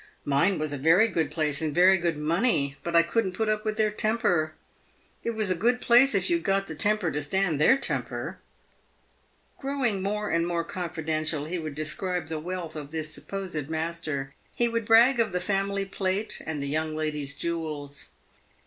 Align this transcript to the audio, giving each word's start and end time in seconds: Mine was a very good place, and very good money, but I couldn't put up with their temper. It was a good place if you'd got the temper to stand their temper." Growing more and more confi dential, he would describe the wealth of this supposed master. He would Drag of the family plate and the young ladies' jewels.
Mine 0.25 0.57
was 0.57 0.73
a 0.73 0.79
very 0.79 1.07
good 1.07 1.29
place, 1.29 1.61
and 1.61 1.75
very 1.75 1.95
good 1.95 2.17
money, 2.17 2.75
but 2.81 2.95
I 2.95 3.03
couldn't 3.03 3.33
put 3.33 3.49
up 3.49 3.63
with 3.63 3.77
their 3.77 3.91
temper. 3.91 4.55
It 5.23 5.35
was 5.35 5.51
a 5.51 5.55
good 5.55 5.79
place 5.79 6.15
if 6.15 6.27
you'd 6.27 6.41
got 6.43 6.65
the 6.65 6.73
temper 6.73 7.11
to 7.11 7.21
stand 7.21 7.61
their 7.61 7.77
temper." 7.77 8.39
Growing 9.59 10.01
more 10.01 10.31
and 10.31 10.47
more 10.47 10.65
confi 10.65 11.05
dential, 11.07 11.47
he 11.47 11.59
would 11.59 11.75
describe 11.75 12.29
the 12.29 12.39
wealth 12.39 12.75
of 12.75 12.89
this 12.89 13.13
supposed 13.13 13.69
master. 13.69 14.33
He 14.55 14.67
would 14.67 14.85
Drag 14.85 15.19
of 15.19 15.33
the 15.33 15.39
family 15.39 15.85
plate 15.85 16.41
and 16.47 16.63
the 16.63 16.67
young 16.67 16.95
ladies' 16.95 17.35
jewels. 17.35 18.13